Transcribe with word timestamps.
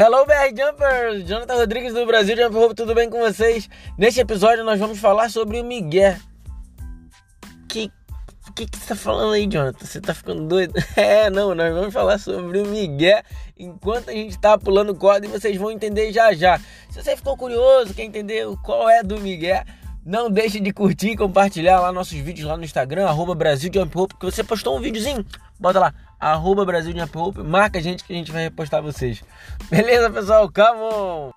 Hello, 0.00 0.24
BR 0.24 0.54
Jumpers! 0.56 1.28
Jonathan 1.28 1.56
Rodrigues 1.56 1.92
do 1.92 2.06
Brasil 2.06 2.36
Jump 2.36 2.56
Hope, 2.56 2.72
tudo 2.72 2.94
bem 2.94 3.10
com 3.10 3.18
vocês? 3.18 3.68
Neste 3.98 4.20
episódio 4.20 4.62
nós 4.62 4.78
vamos 4.78 5.00
falar 5.00 5.28
sobre 5.28 5.58
o 5.58 5.64
Miguel. 5.64 6.14
Que 7.68 7.90
que 8.54 8.66
que 8.66 8.78
você 8.78 8.86
tá 8.90 8.94
falando 8.94 9.32
aí, 9.32 9.48
Jonathan? 9.48 9.84
Você 9.84 10.00
tá 10.00 10.14
ficando 10.14 10.44
doido? 10.44 10.72
É, 10.94 11.28
não, 11.28 11.52
nós 11.52 11.74
vamos 11.74 11.92
falar 11.92 12.16
sobre 12.18 12.60
o 12.60 12.66
Miguel 12.68 13.24
enquanto 13.58 14.10
a 14.10 14.12
gente 14.12 14.38
tá 14.38 14.56
pulando 14.56 14.94
corda 14.94 15.26
e 15.26 15.28
vocês 15.28 15.56
vão 15.56 15.68
entender 15.68 16.12
já 16.12 16.32
já. 16.32 16.60
Se 16.90 17.02
você 17.02 17.16
ficou 17.16 17.36
curioso, 17.36 17.92
quer 17.92 18.04
entender 18.04 18.46
qual 18.62 18.88
é 18.88 19.02
do 19.02 19.18
Miguel, 19.18 19.64
não 20.06 20.30
deixe 20.30 20.60
de 20.60 20.72
curtir 20.72 21.10
e 21.10 21.16
compartilhar 21.16 21.80
lá 21.80 21.90
nossos 21.90 22.16
vídeos 22.16 22.46
lá 22.46 22.56
no 22.56 22.62
Instagram, 22.64 23.04
arroba 23.08 23.34
Brasil 23.34 23.68
Jump 23.74 23.98
Hope, 23.98 24.14
que 24.14 24.26
você 24.26 24.44
postou 24.44 24.78
um 24.78 24.80
videozinho, 24.80 25.26
bota 25.58 25.80
lá, 25.80 25.94
arroba 26.18 26.64
Brasil 26.64 26.96
Jump 26.96 27.18
Hope, 27.18 27.42
marca 27.42 27.78
a 27.78 27.82
gente 27.82 28.04
que 28.04 28.12
a 28.12 28.16
gente 28.16 28.30
vai 28.30 28.44
repostar 28.44 28.82
vocês. 28.82 29.22
Beleza, 29.70 30.10
pessoal? 30.10 30.50
Come 30.50 30.80
on! 30.80 31.30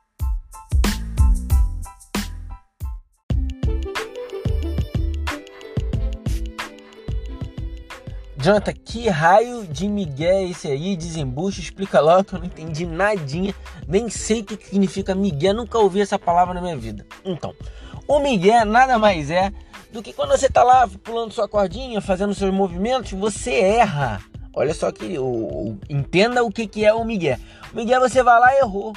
Jonathan, 8.37 8.73
que 8.73 9.07
raio 9.07 9.67
de 9.67 9.87
Miguel 9.87 10.31
é 10.31 10.43
esse 10.45 10.67
aí? 10.67 10.95
Desembucho, 10.95 11.59
explica 11.59 11.99
logo 11.99 12.23
que 12.23 12.33
eu 12.33 12.39
não 12.39 12.47
entendi 12.47 12.87
nadinha, 12.87 13.53
nem 13.87 14.09
sei 14.09 14.41
o 14.41 14.43
que 14.43 14.65
significa 14.65 15.13
Miguel, 15.13 15.53
nunca 15.53 15.77
ouvi 15.77 16.01
essa 16.01 16.17
palavra 16.17 16.51
na 16.55 16.61
minha 16.61 16.75
vida. 16.75 17.05
Então, 17.23 17.53
o 18.07 18.19
Miguel 18.19 18.65
nada 18.65 18.97
mais 18.97 19.29
é 19.29 19.51
do 19.91 20.01
que 20.01 20.13
quando 20.13 20.31
você 20.31 20.49
tá 20.49 20.63
lá 20.63 20.87
pulando 21.03 21.33
sua 21.33 21.47
cordinha, 21.47 22.01
fazendo 22.01 22.33
seus 22.33 22.53
movimentos, 22.53 23.11
você 23.11 23.53
erra. 23.59 24.21
Olha 24.53 24.73
só 24.73 24.91
que 24.91 25.17
o, 25.17 25.25
o, 25.25 25.79
entenda 25.89 26.43
o 26.43 26.51
que, 26.51 26.67
que 26.67 26.85
é 26.85 26.93
o 26.93 27.03
Miguel. 27.03 27.37
O 27.73 27.75
Miguel 27.75 28.01
você 28.01 28.21
vai 28.23 28.39
lá 28.39 28.53
e 28.53 28.59
errou. 28.59 28.93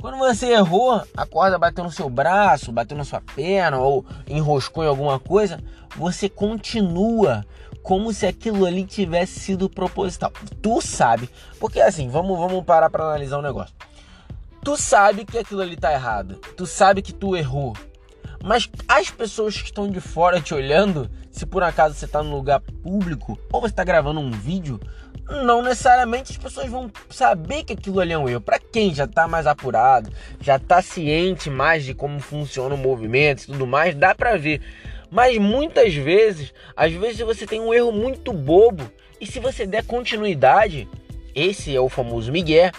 Quando 0.00 0.16
você 0.16 0.52
errou, 0.52 1.02
a 1.16 1.26
corda 1.26 1.58
bateu 1.58 1.84
no 1.84 1.90
seu 1.90 2.08
braço, 2.08 2.72
bateu 2.72 2.96
na 2.96 3.04
sua 3.04 3.20
perna 3.20 3.78
ou 3.78 4.04
enroscou 4.26 4.82
em 4.82 4.88
alguma 4.88 5.20
coisa, 5.20 5.62
você 5.94 6.28
continua 6.28 7.44
como 7.82 8.12
se 8.12 8.26
aquilo 8.26 8.64
ali 8.64 8.84
tivesse 8.84 9.38
sido 9.40 9.68
proposital. 9.68 10.32
Tu 10.62 10.80
sabe, 10.80 11.28
porque 11.58 11.80
assim, 11.80 12.08
vamos, 12.08 12.38
vamos 12.38 12.64
parar 12.64 12.88
para 12.88 13.04
analisar 13.04 13.38
um 13.38 13.42
negócio. 13.42 13.74
Tu 14.62 14.76
sabe 14.76 15.24
que 15.24 15.38
aquilo 15.38 15.60
ali 15.60 15.76
tá 15.76 15.92
errado. 15.92 16.36
Tu 16.56 16.66
sabe 16.66 17.02
que 17.02 17.12
tu 17.12 17.36
errou. 17.36 17.74
Mas 18.42 18.70
as 18.88 19.10
pessoas 19.10 19.56
que 19.56 19.66
estão 19.66 19.88
de 19.88 20.00
fora 20.00 20.40
te 20.40 20.54
olhando, 20.54 21.10
se 21.30 21.44
por 21.44 21.62
acaso 21.62 21.94
você 21.94 22.06
está 22.06 22.22
no 22.22 22.34
lugar 22.34 22.60
público 22.60 23.38
ou 23.52 23.60
você 23.60 23.72
está 23.72 23.84
gravando 23.84 24.20
um 24.20 24.30
vídeo, 24.30 24.80
não 25.44 25.62
necessariamente 25.62 26.32
as 26.32 26.38
pessoas 26.38 26.68
vão 26.68 26.90
saber 27.08 27.64
que 27.64 27.74
aquilo 27.74 28.00
ali 28.00 28.12
é 28.12 28.18
um 28.18 28.28
erro. 28.28 28.40
Para 28.40 28.58
quem 28.58 28.94
já 28.94 29.04
está 29.04 29.28
mais 29.28 29.46
apurado, 29.46 30.10
já 30.40 30.56
está 30.56 30.82
ciente 30.82 31.48
mais 31.48 31.84
de 31.84 31.94
como 31.94 32.18
funciona 32.18 32.74
o 32.74 32.78
movimento 32.78 33.42
e 33.42 33.46
tudo 33.46 33.66
mais, 33.66 33.94
dá 33.94 34.14
para 34.14 34.36
ver. 34.36 34.60
Mas 35.10 35.36
muitas 35.38 35.94
vezes, 35.94 36.52
às 36.74 36.92
vezes 36.92 37.20
você 37.20 37.46
tem 37.46 37.60
um 37.60 37.74
erro 37.74 37.92
muito 37.92 38.32
bobo 38.32 38.90
e 39.20 39.26
se 39.26 39.38
você 39.38 39.66
der 39.66 39.84
continuidade, 39.84 40.88
esse 41.34 41.74
é 41.74 41.80
o 41.80 41.88
famoso 41.88 42.32
Miguel, 42.32 42.72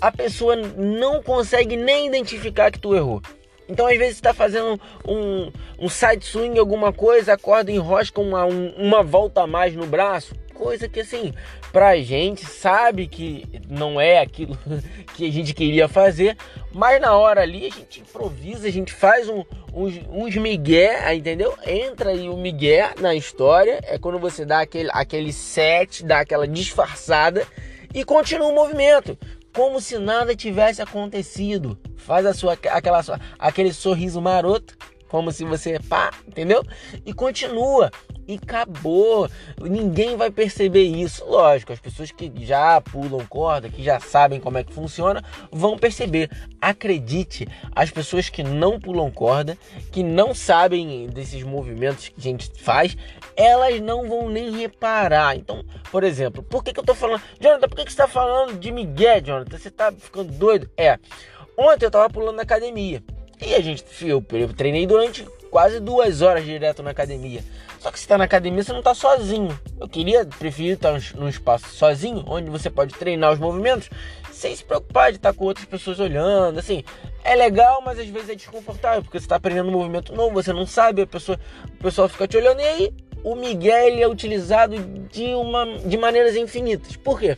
a 0.00 0.10
pessoa 0.10 0.56
não 0.56 1.22
consegue 1.22 1.76
nem 1.76 2.06
identificar 2.06 2.70
que 2.70 2.78
tu 2.78 2.94
errou. 2.94 3.22
Então, 3.68 3.86
às 3.86 3.98
vezes, 3.98 4.14
você 4.14 4.20
está 4.20 4.32
fazendo 4.32 4.80
um, 5.06 5.52
um 5.78 5.88
side 5.88 6.24
swing, 6.24 6.58
alguma 6.58 6.92
coisa, 6.92 7.34
a 7.34 7.38
corda 7.38 7.70
enrosca 7.70 8.20
uma, 8.20 8.46
um, 8.46 8.70
uma 8.76 9.02
volta 9.02 9.42
a 9.42 9.46
mais 9.46 9.74
no 9.74 9.86
braço. 9.86 10.34
Coisa 10.54 10.88
que, 10.88 11.00
assim, 11.00 11.34
pra 11.70 11.96
gente 12.00 12.44
sabe 12.46 13.06
que 13.06 13.46
não 13.68 14.00
é 14.00 14.18
aquilo 14.20 14.58
que 15.14 15.28
a 15.28 15.30
gente 15.30 15.52
queria 15.54 15.86
fazer, 15.86 16.36
mas 16.72 17.00
na 17.00 17.14
hora 17.16 17.42
ali 17.42 17.66
a 17.66 17.70
gente 17.70 18.00
improvisa, 18.00 18.66
a 18.66 18.72
gente 18.72 18.92
faz 18.92 19.28
um, 19.28 19.44
uns, 19.72 20.00
uns 20.10 20.34
migué, 20.36 21.14
entendeu? 21.14 21.54
Entra 21.66 22.10
aí 22.10 22.28
o 22.28 22.36
migué 22.36 22.92
na 22.98 23.14
história, 23.14 23.80
é 23.84 23.98
quando 23.98 24.18
você 24.18 24.44
dá 24.44 24.60
aquele, 24.60 24.88
aquele 24.92 25.32
set, 25.32 26.04
dá 26.04 26.20
aquela 26.20 26.48
disfarçada 26.48 27.46
e 27.94 28.04
continua 28.04 28.48
o 28.48 28.54
movimento 28.54 29.16
como 29.58 29.80
se 29.80 29.98
nada 29.98 30.36
tivesse 30.36 30.80
acontecido. 30.80 31.76
Faz 31.96 32.24
a 32.24 32.32
sua, 32.32 32.52
aquela, 32.52 33.02
aquele 33.36 33.72
sorriso 33.72 34.22
maroto, 34.22 34.76
como 35.08 35.32
se 35.32 35.44
você 35.44 35.78
pá, 35.80 36.10
entendeu? 36.26 36.62
E 37.04 37.12
continua 37.12 37.90
e 38.28 38.34
acabou. 38.34 39.28
Ninguém 39.58 40.16
vai 40.16 40.30
perceber 40.30 40.82
isso. 40.82 41.24
Lógico, 41.24 41.72
as 41.72 41.80
pessoas 41.80 42.10
que 42.12 42.30
já 42.44 42.78
pulam 42.80 43.26
corda, 43.26 43.70
que 43.70 43.82
já 43.82 43.98
sabem 43.98 44.38
como 44.38 44.58
é 44.58 44.64
que 44.64 44.72
funciona, 44.72 45.24
vão 45.50 45.78
perceber. 45.78 46.30
Acredite, 46.60 47.48
as 47.74 47.90
pessoas 47.90 48.28
que 48.28 48.42
não 48.42 48.78
pulam 48.78 49.10
corda, 49.10 49.56
que 49.90 50.02
não 50.02 50.34
sabem 50.34 51.08
desses 51.08 51.42
movimentos 51.42 52.08
que 52.08 52.14
a 52.18 52.22
gente 52.22 52.50
faz, 52.62 52.96
elas 53.34 53.80
não 53.80 54.06
vão 54.06 54.28
nem 54.28 54.50
reparar. 54.50 55.34
Então, 55.34 55.64
por 55.90 56.04
exemplo, 56.04 56.42
por 56.42 56.62
que, 56.62 56.74
que 56.74 56.80
eu 56.80 56.84
tô 56.84 56.94
falando, 56.94 57.22
Jonathan, 57.40 57.68
por 57.68 57.76
que, 57.76 57.86
que 57.86 57.92
você 57.92 57.96
tá 57.96 58.08
falando 58.08 58.58
de 58.58 58.70
Miguel, 58.70 59.22
Jonathan? 59.22 59.56
Você 59.56 59.70
tá 59.70 59.90
ficando 59.90 60.30
doido? 60.32 60.68
É, 60.76 60.98
ontem 61.56 61.86
eu 61.86 61.90
tava 61.90 62.10
pulando 62.10 62.36
na 62.36 62.42
academia. 62.42 63.02
E 63.40 63.54
a 63.54 63.60
gente, 63.60 63.84
eu, 64.02 64.24
eu 64.32 64.52
treinei 64.52 64.86
durante 64.86 65.24
quase 65.50 65.80
duas 65.80 66.22
horas 66.22 66.44
direto 66.44 66.82
na 66.82 66.90
academia. 66.90 67.42
Só 67.78 67.90
que 67.90 67.98
você 67.98 68.04
está 68.04 68.18
na 68.18 68.24
academia, 68.24 68.62
você 68.62 68.72
não 68.72 68.80
está 68.80 68.94
sozinho. 68.94 69.58
Eu 69.80 69.88
queria, 69.88 70.26
preferir 70.26 70.72
estar 70.72 71.00
num 71.14 71.28
espaço 71.28 71.68
sozinho, 71.68 72.24
onde 72.26 72.50
você 72.50 72.68
pode 72.68 72.94
treinar 72.94 73.32
os 73.32 73.38
movimentos, 73.38 73.88
sem 74.32 74.54
se 74.54 74.64
preocupar 74.64 75.12
de 75.12 75.18
estar 75.18 75.32
com 75.32 75.44
outras 75.44 75.64
pessoas 75.64 76.00
olhando. 76.00 76.58
Assim, 76.58 76.82
é 77.22 77.36
legal, 77.36 77.80
mas 77.84 77.98
às 77.98 78.08
vezes 78.08 78.30
é 78.30 78.34
desconfortável, 78.34 79.02
porque 79.02 79.18
você 79.18 79.24
está 79.24 79.36
aprendendo 79.36 79.68
um 79.68 79.72
movimento 79.72 80.12
novo, 80.14 80.34
você 80.34 80.52
não 80.52 80.66
sabe, 80.66 81.02
a 81.02 81.06
pessoa, 81.06 81.38
o 81.66 81.82
pessoal 81.82 82.08
fica 82.08 82.26
te 82.26 82.36
olhando, 82.36 82.60
e 82.60 82.64
aí 82.64 82.94
o 83.24 83.34
Miguel 83.34 83.98
é 83.98 84.06
utilizado 84.06 84.76
de, 85.10 85.34
uma, 85.34 85.66
de 85.78 85.96
maneiras 85.96 86.36
infinitas. 86.36 86.96
Por 86.96 87.18
quê? 87.18 87.36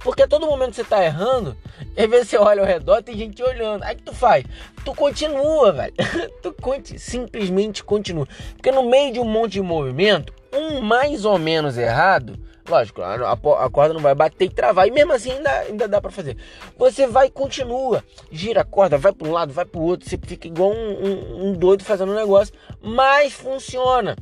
Porque 0.00 0.22
a 0.22 0.26
todo 0.26 0.46
momento 0.46 0.74
você 0.74 0.82
está 0.82 1.04
errando, 1.04 1.56
às 1.96 2.08
vezes 2.08 2.28
você 2.28 2.38
olha 2.38 2.62
ao 2.62 2.66
redor, 2.66 3.02
tem 3.02 3.16
gente 3.16 3.42
olhando. 3.42 3.82
Aí 3.84 3.94
que 3.94 4.02
tu 4.02 4.14
faz? 4.14 4.44
Tu 4.84 4.94
continua, 4.94 5.72
velho. 5.72 5.94
tu 6.42 6.52
conti 6.54 6.98
simplesmente 6.98 7.84
continua. 7.84 8.26
Porque 8.56 8.72
no 8.72 8.82
meio 8.82 9.12
de 9.12 9.20
um 9.20 9.24
monte 9.24 9.52
de 9.52 9.60
movimento, 9.60 10.32
um 10.52 10.80
mais 10.80 11.26
ou 11.26 11.38
menos 11.38 11.76
errado, 11.76 12.38
lógico, 12.66 13.02
a, 13.02 13.32
a 13.32 13.70
corda 13.70 13.92
não 13.92 14.00
vai 14.00 14.14
bater 14.14 14.46
e 14.46 14.48
travar. 14.48 14.88
E 14.88 14.90
mesmo 14.90 15.12
assim 15.12 15.32
ainda, 15.32 15.50
ainda 15.50 15.88
dá 15.88 16.00
para 16.00 16.10
fazer. 16.10 16.34
Você 16.78 17.06
vai 17.06 17.26
e 17.26 17.30
continua. 17.30 18.02
Gira 18.32 18.62
a 18.62 18.64
corda, 18.64 18.96
vai 18.96 19.12
para 19.12 19.28
um 19.28 19.32
lado, 19.32 19.52
vai 19.52 19.66
para 19.66 19.80
o 19.80 19.84
outro. 19.84 20.08
Você 20.08 20.18
fica 20.18 20.46
igual 20.46 20.72
um, 20.72 20.74
um, 20.74 21.48
um 21.48 21.52
doido 21.52 21.84
fazendo 21.84 22.12
um 22.12 22.16
negócio. 22.16 22.54
Mas 22.80 23.34
funciona. 23.34 24.16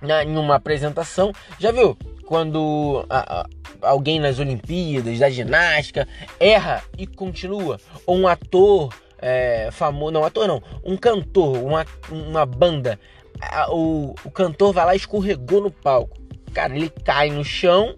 Na, 0.00 0.24
em 0.24 0.36
uma 0.36 0.54
apresentação, 0.54 1.32
já 1.58 1.70
viu? 1.70 1.96
Quando 2.26 3.04
a, 3.10 3.40
a, 3.40 3.46
alguém 3.82 4.18
nas 4.18 4.38
Olimpíadas, 4.38 5.18
da 5.18 5.28
ginástica, 5.28 6.08
erra 6.38 6.82
e 6.96 7.06
continua. 7.06 7.78
Ou 8.06 8.16
um 8.16 8.28
ator 8.28 8.94
é, 9.18 9.68
famoso, 9.72 10.12
não, 10.12 10.24
ator 10.24 10.48
não, 10.48 10.62
um 10.84 10.96
cantor, 10.96 11.58
uma, 11.58 11.84
uma 12.10 12.46
banda, 12.46 12.98
o, 13.70 14.14
o 14.24 14.30
cantor 14.30 14.72
vai 14.72 14.86
lá 14.86 14.94
e 14.94 14.98
escorregou 14.98 15.60
no 15.60 15.70
palco. 15.70 16.18
Cara, 16.52 16.74
ele 16.74 16.90
cai 16.90 17.30
no 17.30 17.44
chão, 17.44 17.96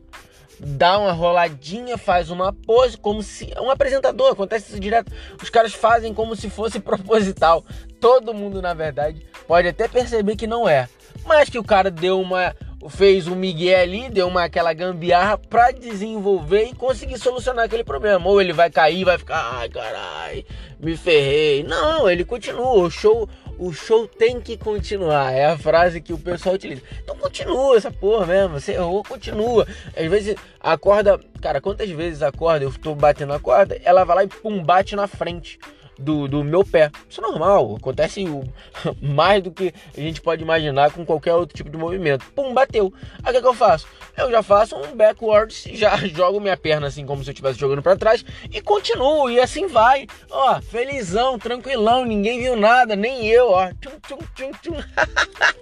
dá 0.58 0.98
uma 0.98 1.12
roladinha, 1.12 1.96
faz 1.96 2.30
uma 2.30 2.52
pose, 2.52 2.96
como 2.96 3.22
se. 3.22 3.52
Um 3.58 3.70
apresentador, 3.70 4.32
acontece 4.32 4.70
isso 4.70 4.80
direto. 4.80 5.10
Os 5.42 5.50
caras 5.50 5.72
fazem 5.72 6.12
como 6.12 6.36
se 6.36 6.50
fosse 6.50 6.78
proposital. 6.80 7.64
Todo 8.00 8.34
mundo, 8.34 8.60
na 8.60 8.74
verdade, 8.74 9.26
pode 9.46 9.68
até 9.68 9.88
perceber 9.88 10.36
que 10.36 10.46
não 10.46 10.68
é. 10.68 10.88
Mas 11.24 11.48
que 11.48 11.58
o 11.58 11.64
cara 11.64 11.90
deu 11.90 12.20
uma 12.20 12.54
fez 12.88 13.26
o 13.26 13.36
Miguel 13.36 13.80
ali, 13.80 14.10
deu 14.10 14.26
uma 14.28 14.44
aquela 14.44 14.72
gambiarra 14.72 15.38
para 15.38 15.70
desenvolver 15.70 16.64
e 16.64 16.74
conseguir 16.74 17.18
solucionar 17.18 17.64
aquele 17.64 17.84
problema. 17.84 18.28
Ou 18.28 18.40
ele 18.40 18.52
vai 18.52 18.70
cair, 18.70 19.04
vai 19.04 19.18
ficar, 19.18 19.58
ai 19.58 19.68
carai, 19.68 20.44
me 20.80 20.96
ferrei. 20.96 21.62
Não, 21.62 22.08
ele 22.08 22.24
continua. 22.24 22.72
O 22.72 22.90
show, 22.90 23.28
o 23.58 23.72
show 23.72 24.06
tem 24.06 24.40
que 24.40 24.56
continuar. 24.56 25.32
É 25.32 25.46
a 25.46 25.58
frase 25.58 26.00
que 26.00 26.12
o 26.12 26.18
pessoal 26.18 26.54
utiliza. 26.54 26.82
Então 27.02 27.16
continua 27.16 27.76
essa 27.76 27.90
porra 27.90 28.26
mesmo. 28.26 28.60
Você 28.60 28.72
errou, 28.72 29.02
continua. 29.04 29.66
Às 29.96 30.06
vezes 30.06 30.36
a 30.60 30.76
corda, 30.76 31.20
cara, 31.40 31.60
quantas 31.60 31.88
vezes 31.90 32.22
a 32.22 32.32
corda, 32.32 32.64
eu 32.64 32.72
tô 32.72 32.94
batendo 32.94 33.32
a 33.32 33.38
corda, 33.38 33.80
ela 33.84 34.04
vai 34.04 34.16
lá 34.16 34.24
e 34.24 34.28
pum, 34.28 34.62
bate 34.62 34.96
na 34.96 35.06
frente 35.06 35.58
do, 36.02 36.28
do 36.28 36.44
meu 36.44 36.64
pé. 36.64 36.90
Isso 37.08 37.20
é 37.20 37.22
normal, 37.22 37.76
acontece 37.76 38.24
mais 39.00 39.42
do 39.42 39.50
que 39.50 39.72
a 39.96 40.00
gente 40.00 40.20
pode 40.20 40.42
imaginar 40.42 40.90
com 40.90 41.04
qualquer 41.04 41.34
outro 41.34 41.56
tipo 41.56 41.70
de 41.70 41.76
movimento. 41.76 42.24
Pum, 42.34 42.52
bateu. 42.52 42.92
Aí 43.22 43.30
o 43.30 43.34
que, 43.34 43.40
que 43.40 43.46
eu 43.46 43.54
faço? 43.54 43.86
Eu 44.16 44.30
já 44.30 44.42
faço 44.42 44.76
um 44.76 44.94
backwards, 44.94 45.64
já 45.72 45.96
jogo 45.96 46.40
minha 46.40 46.56
perna 46.56 46.88
assim 46.88 47.06
como 47.06 47.22
se 47.22 47.30
eu 47.30 47.32
estivesse 47.32 47.58
jogando 47.58 47.82
para 47.82 47.96
trás 47.96 48.24
e 48.50 48.60
continuo, 48.60 49.30
e 49.30 49.40
assim 49.40 49.66
vai. 49.66 50.06
Ó, 50.30 50.60
felizão, 50.60 51.38
tranquilão, 51.38 52.04
ninguém 52.04 52.40
viu 52.40 52.56
nada, 52.56 52.96
nem 52.96 53.26
eu, 53.26 53.50
ó. 53.50 53.70
Tchum, 53.80 53.98
tchum, 54.06 54.18
tchum, 54.34 54.50
tchum. 54.62 54.82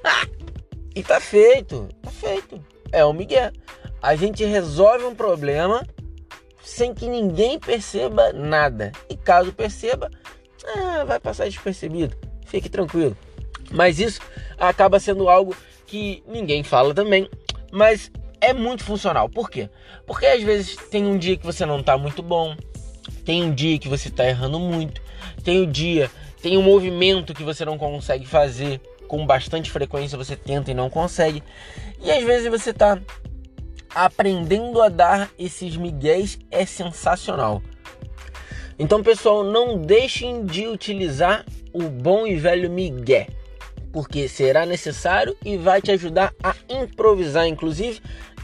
e 0.94 1.02
tá 1.02 1.20
feito, 1.20 1.88
tá 2.02 2.10
feito. 2.10 2.62
É 2.92 3.04
o 3.04 3.12
Miguel. 3.12 3.52
A 4.02 4.16
gente 4.16 4.44
resolve 4.44 5.04
um 5.04 5.14
problema 5.14 5.86
sem 6.62 6.94
que 6.94 7.08
ninguém 7.08 7.58
perceba 7.58 8.32
nada. 8.32 8.92
E 9.08 9.16
caso 9.16 9.52
perceba, 9.52 10.10
ah, 10.64 11.04
vai 11.04 11.20
passar 11.20 11.44
despercebido. 11.44 12.16
Fique 12.46 12.68
tranquilo. 12.68 13.16
Mas 13.70 13.98
isso 13.98 14.20
acaba 14.58 14.98
sendo 14.98 15.28
algo 15.28 15.56
que 15.86 16.22
ninguém 16.26 16.62
fala 16.62 16.94
também, 16.94 17.28
mas 17.72 18.10
é 18.40 18.52
muito 18.52 18.84
funcional. 18.84 19.28
Por 19.28 19.50
quê? 19.50 19.68
Porque 20.06 20.26
às 20.26 20.42
vezes 20.42 20.76
tem 20.90 21.04
um 21.04 21.18
dia 21.18 21.36
que 21.36 21.44
você 21.44 21.64
não 21.66 21.80
está 21.80 21.96
muito 21.96 22.22
bom, 22.22 22.56
tem 23.24 23.44
um 23.44 23.54
dia 23.54 23.78
que 23.78 23.88
você 23.88 24.08
está 24.08 24.26
errando 24.26 24.58
muito, 24.58 25.00
tem 25.44 25.62
um 25.62 25.70
dia, 25.70 26.10
tem 26.42 26.56
um 26.56 26.62
movimento 26.62 27.34
que 27.34 27.42
você 27.42 27.64
não 27.64 27.78
consegue 27.78 28.26
fazer 28.26 28.80
com 29.06 29.26
bastante 29.26 29.70
frequência, 29.70 30.16
você 30.16 30.36
tenta 30.36 30.70
e 30.70 30.74
não 30.74 30.88
consegue. 30.88 31.42
E 32.02 32.10
às 32.10 32.24
vezes 32.24 32.48
você 32.48 32.70
está 32.70 33.00
aprendendo 33.94 34.80
a 34.80 34.88
dar 34.88 35.30
esses 35.38 35.76
migués 35.76 36.38
é 36.50 36.64
sensacional. 36.64 37.60
Então, 38.82 39.02
pessoal, 39.02 39.44
não 39.44 39.76
deixem 39.76 40.46
de 40.46 40.66
utilizar 40.66 41.44
o 41.70 41.82
bom 41.82 42.26
e 42.26 42.34
velho 42.34 42.70
migué, 42.70 43.28
porque 43.92 44.26
será 44.26 44.64
necessário 44.64 45.36
e 45.44 45.58
vai 45.58 45.82
te 45.82 45.90
ajudar 45.90 46.32
a 46.42 46.54
improvisar, 46.66 47.46
inclusive, 47.46 48.00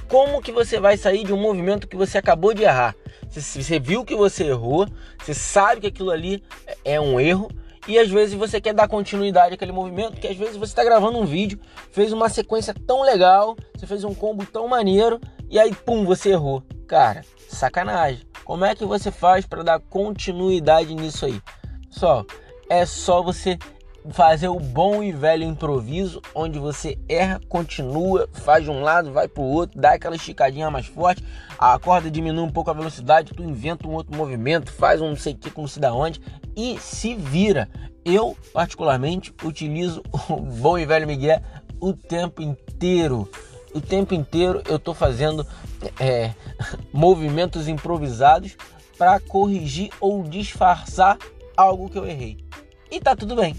como 0.06 0.42
que 0.42 0.52
você 0.52 0.78
vai 0.78 0.98
sair 0.98 1.24
de 1.24 1.32
um 1.32 1.40
movimento 1.40 1.88
que 1.88 1.96
você 1.96 2.18
acabou 2.18 2.52
de 2.52 2.64
errar. 2.64 2.94
Você 3.30 3.78
viu 3.80 4.04
que 4.04 4.14
você 4.14 4.44
errou, 4.44 4.86
você 5.18 5.32
sabe 5.32 5.80
que 5.80 5.86
aquilo 5.86 6.10
ali 6.10 6.44
é 6.84 7.00
um 7.00 7.18
erro, 7.18 7.50
e 7.88 7.98
às 7.98 8.10
vezes 8.10 8.34
você 8.34 8.60
quer 8.60 8.74
dar 8.74 8.88
continuidade 8.88 9.54
àquele 9.54 9.72
movimento, 9.72 10.20
que 10.20 10.28
às 10.28 10.36
vezes 10.36 10.58
você 10.58 10.72
está 10.72 10.84
gravando 10.84 11.16
um 11.16 11.24
vídeo, 11.24 11.58
fez 11.90 12.12
uma 12.12 12.28
sequência 12.28 12.74
tão 12.86 13.00
legal, 13.00 13.56
você 13.74 13.86
fez 13.86 14.04
um 14.04 14.12
combo 14.12 14.44
tão 14.44 14.68
maneiro, 14.68 15.18
e 15.48 15.58
aí 15.58 15.74
pum, 15.74 16.04
você 16.04 16.32
errou. 16.32 16.62
Cara, 16.86 17.24
sacanagem. 17.48 18.20
Como 18.46 18.64
é 18.64 18.76
que 18.76 18.84
você 18.84 19.10
faz 19.10 19.44
para 19.44 19.64
dar 19.64 19.80
continuidade 19.80 20.94
nisso 20.94 21.26
aí? 21.26 21.42
Só 21.90 22.24
é 22.70 22.86
só 22.86 23.20
você 23.20 23.58
fazer 24.10 24.46
o 24.46 24.60
bom 24.60 25.02
e 25.02 25.10
velho 25.10 25.42
improviso, 25.42 26.22
onde 26.32 26.56
você 26.56 26.96
erra, 27.08 27.40
continua, 27.48 28.28
faz 28.32 28.62
de 28.62 28.70
um 28.70 28.82
lado, 28.82 29.12
vai 29.12 29.26
pro 29.26 29.42
outro, 29.42 29.80
dá 29.80 29.94
aquela 29.94 30.14
esticadinha 30.14 30.70
mais 30.70 30.86
forte, 30.86 31.24
a 31.58 31.76
corda 31.76 32.08
diminui 32.08 32.44
um 32.44 32.50
pouco 32.50 32.70
a 32.70 32.72
velocidade, 32.72 33.32
tu 33.34 33.42
inventa 33.42 33.88
um 33.88 33.94
outro 33.94 34.16
movimento, 34.16 34.70
faz 34.70 35.02
um 35.02 35.08
não 35.08 35.16
sei 35.16 35.32
o 35.32 35.36
que, 35.36 35.50
como 35.50 35.66
se 35.66 35.80
dá 35.80 35.92
onde 35.92 36.20
e 36.54 36.78
se 36.78 37.16
vira. 37.16 37.68
Eu, 38.04 38.36
particularmente, 38.52 39.34
utilizo 39.42 40.04
o 40.30 40.36
bom 40.36 40.78
e 40.78 40.86
velho 40.86 41.04
Miguel 41.04 41.42
o 41.80 41.92
tempo 41.92 42.40
inteiro. 42.40 43.28
O 43.74 43.80
tempo 43.80 44.14
inteiro 44.14 44.62
eu 44.68 44.78
tô 44.78 44.94
fazendo 44.94 45.44
é, 46.00 46.32
movimentos 46.92 47.68
improvisados 47.68 48.56
para 48.98 49.20
corrigir 49.20 49.90
ou 50.00 50.22
disfarçar 50.22 51.18
algo 51.56 51.88
que 51.88 51.98
eu 51.98 52.06
errei. 52.06 52.38
E 52.90 53.00
tá 53.00 53.14
tudo 53.14 53.36
bem. 53.36 53.54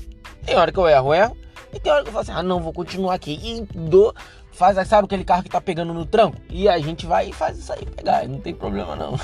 Tem 0.45 0.55
hora 0.55 0.71
que 0.71 0.79
eu 0.79 0.87
erro, 0.87 1.13
erro. 1.13 1.37
E 1.73 1.79
tem 1.79 1.91
hora 1.91 2.03
que 2.03 2.09
eu 2.09 2.13
falo 2.13 2.23
assim, 2.23 2.31
ah 2.31 2.43
não, 2.43 2.61
vou 2.61 2.73
continuar 2.73 3.13
aqui. 3.13 3.39
E 3.43 3.61
dou, 3.77 4.13
faz, 4.51 4.87
sabe 4.87 5.05
aquele 5.05 5.23
carro 5.23 5.43
que 5.43 5.49
tá 5.49 5.59
pegando 5.61 5.93
no 5.93 6.05
tranco? 6.05 6.37
E 6.49 6.67
a 6.67 6.79
gente 6.79 7.05
vai 7.05 7.29
e 7.29 7.33
faz 7.33 7.59
isso 7.59 7.71
aí 7.71 7.85
pegar, 7.85 8.27
não 8.27 8.39
tem 8.39 8.53
problema 8.53 8.95
não. 8.95 9.15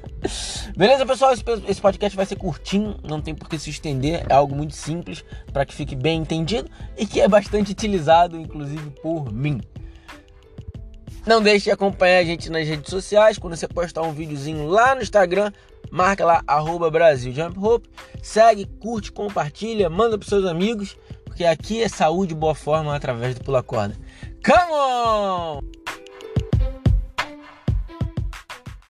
Beleza, 0.76 1.06
pessoal? 1.06 1.32
Esse, 1.32 1.44
esse 1.66 1.80
podcast 1.80 2.16
vai 2.16 2.26
ser 2.26 2.36
curtinho, 2.36 2.96
não 3.02 3.20
tem 3.20 3.34
por 3.34 3.48
que 3.48 3.58
se 3.58 3.70
estender, 3.70 4.26
é 4.28 4.34
algo 4.34 4.54
muito 4.54 4.74
simples 4.74 5.24
para 5.52 5.64
que 5.64 5.74
fique 5.74 5.94
bem 5.94 6.20
entendido 6.20 6.68
e 6.96 7.06
que 7.06 7.20
é 7.20 7.28
bastante 7.28 7.72
utilizado, 7.72 8.38
inclusive 8.38 8.90
por 9.02 9.32
mim. 9.32 9.60
Não 11.26 11.42
deixe 11.42 11.64
de 11.64 11.70
acompanhar 11.70 12.18
a 12.18 12.24
gente 12.24 12.50
nas 12.50 12.66
redes 12.66 12.90
sociais. 12.90 13.38
Quando 13.38 13.56
você 13.56 13.68
postar 13.68 14.02
um 14.02 14.12
videozinho 14.12 14.66
lá 14.66 14.94
no 14.94 15.02
Instagram, 15.02 15.52
marca 15.90 16.24
lá, 16.24 16.42
arroba 16.46 16.90
Brasil 16.90 17.32
Jump 17.32 17.58
Hope, 17.58 17.88
segue, 18.22 18.66
curte, 18.80 19.12
compartilha, 19.12 19.90
manda 19.90 20.18
para 20.18 20.28
seus 20.28 20.44
amigos, 20.44 20.96
porque 21.24 21.44
aqui 21.44 21.82
é 21.82 21.88
saúde 21.88 22.32
e 22.32 22.36
boa 22.36 22.54
forma 22.54 22.94
através 22.94 23.34
do 23.34 23.44
Pula 23.44 23.62
Corda. 23.62 23.96
Come 24.44 24.72
on! 24.72 25.77